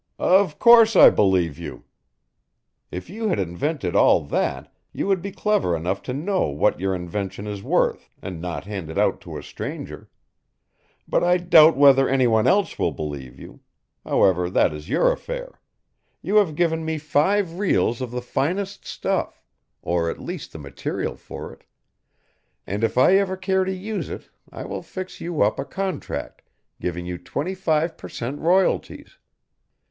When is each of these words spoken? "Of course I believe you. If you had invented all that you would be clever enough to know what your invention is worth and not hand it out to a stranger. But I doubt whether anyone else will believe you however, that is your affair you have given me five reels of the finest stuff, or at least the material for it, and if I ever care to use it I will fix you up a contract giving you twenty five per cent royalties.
"Of 0.17 0.57
course 0.57 0.95
I 0.95 1.11
believe 1.11 1.59
you. 1.59 1.83
If 2.89 3.07
you 3.07 3.27
had 3.29 3.37
invented 3.37 3.95
all 3.95 4.23
that 4.25 4.73
you 4.91 5.05
would 5.05 5.21
be 5.21 5.31
clever 5.31 5.75
enough 5.77 6.01
to 6.09 6.11
know 6.13 6.47
what 6.47 6.79
your 6.79 6.95
invention 6.95 7.45
is 7.45 7.61
worth 7.61 8.09
and 8.19 8.41
not 8.41 8.65
hand 8.65 8.89
it 8.89 8.97
out 8.97 9.21
to 9.21 9.37
a 9.37 9.43
stranger. 9.43 10.09
But 11.07 11.23
I 11.23 11.37
doubt 11.37 11.77
whether 11.77 12.09
anyone 12.09 12.47
else 12.47 12.79
will 12.79 12.91
believe 12.91 13.37
you 13.37 13.59
however, 14.03 14.49
that 14.49 14.73
is 14.73 14.89
your 14.89 15.11
affair 15.11 15.61
you 16.23 16.37
have 16.37 16.55
given 16.55 16.83
me 16.83 16.97
five 16.97 17.59
reels 17.59 18.01
of 18.01 18.09
the 18.09 18.23
finest 18.23 18.87
stuff, 18.87 19.43
or 19.83 20.09
at 20.09 20.19
least 20.19 20.51
the 20.51 20.57
material 20.57 21.15
for 21.15 21.53
it, 21.53 21.63
and 22.65 22.83
if 22.83 22.97
I 22.97 23.17
ever 23.17 23.37
care 23.37 23.65
to 23.65 23.71
use 23.71 24.09
it 24.09 24.31
I 24.51 24.65
will 24.65 24.81
fix 24.81 25.21
you 25.21 25.43
up 25.43 25.59
a 25.59 25.63
contract 25.63 26.41
giving 26.79 27.05
you 27.05 27.19
twenty 27.19 27.53
five 27.53 27.97
per 27.97 28.09
cent 28.09 28.39
royalties. 28.39 29.19